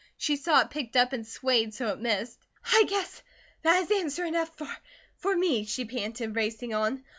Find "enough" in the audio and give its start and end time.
4.25-4.49